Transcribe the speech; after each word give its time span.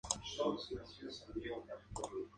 Tales 0.35 0.65
palabras 0.65 0.65
son 0.65 0.79
de 0.79 0.81
origen 1.51 1.57
latino 1.67 1.81
o 1.93 2.01
griego. 2.07 2.29